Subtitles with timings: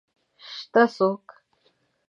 [0.51, 1.23] شته څوک؟